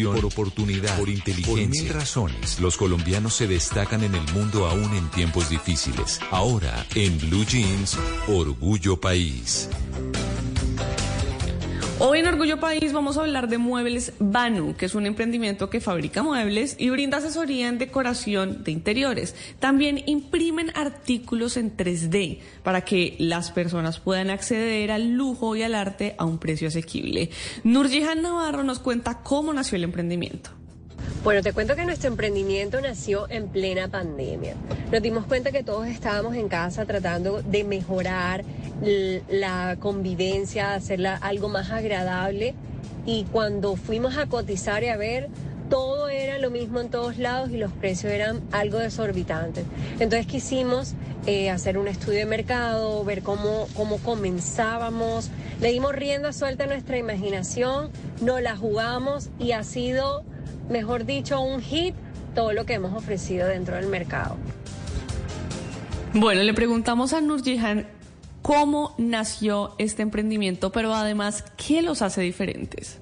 por 0.00 0.24
oportunidad, 0.24 0.98
por 0.98 1.08
inteligencia. 1.08 1.68
Por 1.68 1.68
mil 1.68 1.88
razones, 1.88 2.60
los 2.60 2.76
colombianos 2.76 3.34
se 3.34 3.46
destacan 3.46 4.02
en 4.04 4.14
el 4.14 4.32
mundo 4.32 4.66
aún 4.66 4.94
en 4.94 5.10
tiempos 5.10 5.50
difíciles. 5.50 6.20
Ahora, 6.30 6.86
en 6.94 7.18
Blue 7.18 7.44
Jeans, 7.44 7.98
Orgullo 8.26 8.98
País. 9.00 9.68
Hoy 12.04 12.18
en 12.18 12.26
Orgullo 12.26 12.58
País 12.58 12.92
vamos 12.92 13.16
a 13.16 13.20
hablar 13.20 13.48
de 13.48 13.58
Muebles 13.58 14.14
Banu, 14.18 14.74
que 14.74 14.86
es 14.86 14.96
un 14.96 15.06
emprendimiento 15.06 15.70
que 15.70 15.80
fabrica 15.80 16.24
muebles 16.24 16.74
y 16.76 16.90
brinda 16.90 17.18
asesoría 17.18 17.68
en 17.68 17.78
decoración 17.78 18.64
de 18.64 18.72
interiores. 18.72 19.36
También 19.60 20.02
imprimen 20.06 20.72
artículos 20.74 21.56
en 21.56 21.76
3D 21.76 22.40
para 22.64 22.80
que 22.80 23.14
las 23.20 23.52
personas 23.52 24.00
puedan 24.00 24.30
acceder 24.30 24.90
al 24.90 25.12
lujo 25.12 25.54
y 25.54 25.62
al 25.62 25.76
arte 25.76 26.16
a 26.18 26.24
un 26.24 26.38
precio 26.38 26.66
asequible. 26.66 27.30
Nurjihan 27.62 28.20
Navarro 28.20 28.64
nos 28.64 28.80
cuenta 28.80 29.22
cómo 29.22 29.52
nació 29.52 29.76
el 29.76 29.84
emprendimiento. 29.84 30.50
Bueno, 31.24 31.40
te 31.40 31.52
cuento 31.52 31.76
que 31.76 31.84
nuestro 31.84 32.08
emprendimiento 32.08 32.80
nació 32.80 33.30
en 33.30 33.46
plena 33.46 33.86
pandemia. 33.86 34.56
Nos 34.90 35.00
dimos 35.00 35.24
cuenta 35.24 35.52
que 35.52 35.62
todos 35.62 35.86
estábamos 35.86 36.34
en 36.34 36.48
casa 36.48 36.84
tratando 36.84 37.42
de 37.42 37.62
mejorar 37.62 38.42
la 39.28 39.76
convivencia, 39.78 40.74
hacerla 40.74 41.14
algo 41.14 41.48
más 41.48 41.70
agradable 41.70 42.54
y 43.06 43.22
cuando 43.30 43.76
fuimos 43.76 44.16
a 44.16 44.26
cotizar 44.26 44.82
y 44.82 44.88
a 44.88 44.96
ver, 44.96 45.28
todo 45.72 46.10
era 46.10 46.36
lo 46.36 46.50
mismo 46.50 46.80
en 46.80 46.90
todos 46.90 47.16
lados 47.16 47.48
y 47.48 47.56
los 47.56 47.72
precios 47.72 48.12
eran 48.12 48.42
algo 48.52 48.76
desorbitantes. 48.76 49.64
Entonces 50.00 50.26
quisimos 50.26 50.92
eh, 51.24 51.48
hacer 51.48 51.78
un 51.78 51.88
estudio 51.88 52.18
de 52.18 52.26
mercado, 52.26 53.02
ver 53.06 53.22
cómo, 53.22 53.66
cómo 53.74 53.96
comenzábamos, 53.96 55.30
le 55.62 55.72
dimos 55.72 55.94
rienda 55.94 56.34
suelta 56.34 56.64
a 56.64 56.66
nuestra 56.66 56.98
imaginación, 56.98 57.88
nos 58.20 58.42
la 58.42 58.54
jugamos 58.54 59.30
y 59.38 59.52
ha 59.52 59.64
sido 59.64 60.24
mejor 60.68 61.06
dicho, 61.06 61.40
un 61.40 61.62
hit 61.62 61.94
todo 62.34 62.52
lo 62.52 62.66
que 62.66 62.74
hemos 62.74 62.92
ofrecido 62.92 63.48
dentro 63.48 63.76
del 63.76 63.86
mercado. 63.86 64.36
Bueno, 66.12 66.42
le 66.42 66.52
preguntamos 66.52 67.14
a 67.14 67.22
Nurjihan 67.22 67.86
cómo 68.42 68.94
nació 68.98 69.74
este 69.78 70.02
emprendimiento, 70.02 70.70
pero 70.70 70.92
además, 70.92 71.46
¿qué 71.56 71.80
los 71.80 72.02
hace 72.02 72.20
diferentes? 72.20 72.98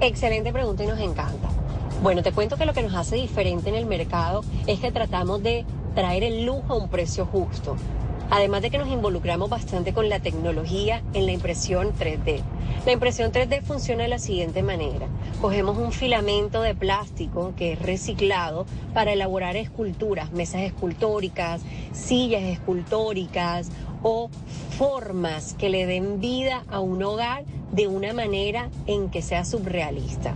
Excelente 0.00 0.52
pregunta 0.52 0.84
y 0.84 0.86
nos 0.86 1.00
encanta. 1.00 1.55
Bueno, 2.02 2.22
te 2.22 2.30
cuento 2.30 2.58
que 2.58 2.66
lo 2.66 2.74
que 2.74 2.82
nos 2.82 2.94
hace 2.94 3.16
diferente 3.16 3.70
en 3.70 3.74
el 3.74 3.86
mercado 3.86 4.44
es 4.66 4.80
que 4.80 4.92
tratamos 4.92 5.42
de 5.42 5.64
traer 5.94 6.24
el 6.24 6.44
lujo 6.44 6.74
a 6.74 6.76
un 6.76 6.90
precio 6.90 7.24
justo. 7.24 7.74
Además 8.28 8.60
de 8.60 8.70
que 8.70 8.76
nos 8.76 8.88
involucramos 8.88 9.48
bastante 9.48 9.94
con 9.94 10.08
la 10.10 10.20
tecnología 10.20 11.02
en 11.14 11.24
la 11.24 11.32
impresión 11.32 11.94
3D. 11.94 12.42
La 12.84 12.92
impresión 12.92 13.32
3D 13.32 13.62
funciona 13.62 14.02
de 14.02 14.10
la 14.10 14.18
siguiente 14.18 14.62
manera. 14.62 15.06
Cogemos 15.40 15.78
un 15.78 15.90
filamento 15.90 16.60
de 16.60 16.74
plástico 16.74 17.54
que 17.56 17.72
es 17.72 17.78
reciclado 17.80 18.66
para 18.92 19.14
elaborar 19.14 19.56
esculturas, 19.56 20.32
mesas 20.32 20.62
escultóricas, 20.62 21.62
sillas 21.92 22.42
escultóricas 22.42 23.70
o 24.02 24.28
formas 24.76 25.54
que 25.54 25.70
le 25.70 25.86
den 25.86 26.20
vida 26.20 26.64
a 26.68 26.80
un 26.80 27.02
hogar 27.02 27.44
de 27.72 27.86
una 27.86 28.12
manera 28.12 28.68
en 28.86 29.08
que 29.08 29.22
sea 29.22 29.46
surrealista. 29.46 30.34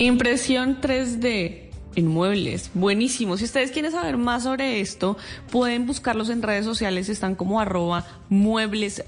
Impresión 0.00 0.80
3D 0.80 1.68
inmuebles. 1.94 2.70
Buenísimo. 2.72 3.36
Si 3.36 3.44
ustedes 3.44 3.70
quieren 3.70 3.92
saber 3.92 4.16
más 4.16 4.44
sobre 4.44 4.80
esto, 4.80 5.18
pueden 5.50 5.86
buscarlos 5.86 6.30
en 6.30 6.40
redes 6.40 6.64
sociales. 6.64 7.10
Están 7.10 7.34
como 7.34 7.60
arroba 7.60 8.06
muebles 8.30 9.04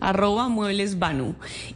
Arroba 0.00 0.50
muebles 0.50 0.98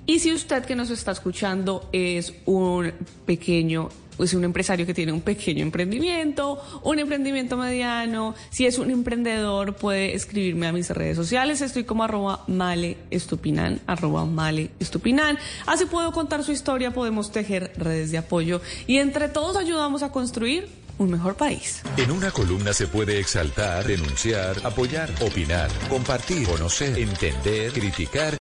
Y 0.05 0.19
si 0.19 0.35
usted 0.35 0.67
que 0.67 0.77
nos 0.77 0.91
está 0.91 1.13
escuchando 1.13 1.89
es 1.93 2.35
un 2.45 2.93
pequeño 3.25 3.89
es 4.19 4.35
un 4.35 4.45
empresario 4.45 4.87
que 4.87 4.95
tiene 4.95 5.13
un 5.13 5.21
pequeño 5.21 5.63
emprendimiento, 5.63 6.63
un 6.83 6.99
emprendimiento 6.99 7.57
mediano. 7.57 8.35
Si 8.51 8.67
es 8.67 8.79
un 8.79 8.91
emprendedor, 8.91 9.77
puede 9.77 10.15
escribirme 10.15 10.67
a 10.67 10.73
mis 10.73 10.91
redes 10.91 11.17
sociales. 11.17 11.61
Estoy 11.61 11.85
como 11.85 12.05
arroba 12.05 12.45
male 12.47 12.97
estupinan, 13.11 13.81
arroba 13.87 14.25
male 14.25 14.71
estupinan. 14.81 15.39
Así 15.67 15.87
puedo 15.87 16.13
contar 16.13 16.45
su 16.45 16.53
historia, 16.53 16.93
podemos 16.93 17.33
tejer 17.33 17.73
redes 17.77 18.11
de 18.11 18.19
apoyo 18.19 18.61
y 18.87 18.99
entre 18.99 19.29
todos 19.29 19.57
ayudamos 19.57 20.03
a 20.03 20.11
construir 20.11 20.69
un 20.99 21.11
mejor 21.11 21.35
país. 21.35 21.83
En 21.97 22.11
una 22.11 22.31
columna 22.31 22.73
se 22.73 22.87
puede 22.87 23.19
exaltar, 23.19 23.87
denunciar, 23.87 24.57
apoyar, 24.65 25.11
opinar, 25.21 25.71
compartir, 25.89 26.47
conocer, 26.47 26.99
entender, 26.99 27.73
criticar 27.73 28.35